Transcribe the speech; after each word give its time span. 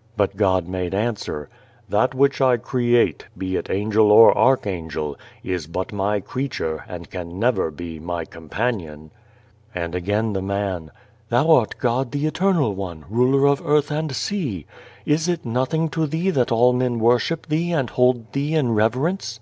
'But 0.18 0.36
God 0.36 0.68
made 0.68 0.92
answer:" 0.94 1.48
That 1.88 2.14
which 2.14 2.42
I 2.42 2.58
create, 2.58 3.24
be 3.38 3.56
it 3.56 3.70
angel 3.70 4.12
or 4.12 4.36
archangel, 4.36 5.16
is 5.42 5.66
but 5.66 5.90
My 5.90 6.20
creature, 6.20 6.84
and 6.86 7.08
can 7.08 7.38
never 7.38 7.70
be 7.70 7.98
My 7.98 8.26
companion." 8.26 9.10
And 9.74 9.94
again 9.94 10.34
the 10.34 10.42
man:" 10.42 10.90
Thou 11.30 11.50
art 11.52 11.78
God 11.78 12.10
the 12.12 12.26
Eternal 12.26 12.74
One, 12.74 13.06
Ruler 13.08 13.46
of 13.48 13.62
Earth 13.66 13.90
and 13.90 14.14
Sea. 14.14 14.66
Is 15.06 15.24
231 15.24 15.24
The 15.24 15.30
Lonely 15.30 15.38
God 15.38 15.40
it 15.40 15.54
nothing 15.54 15.88
to 15.88 16.06
Thee 16.06 16.30
that 16.30 16.52
all 16.52 16.72
men 16.74 16.98
worship 17.00 17.46
Thee 17.46 17.72
and 17.72 17.88
hold 17.88 18.30
Thee 18.34 18.54
in 18.54 18.74
reverence 18.74 19.40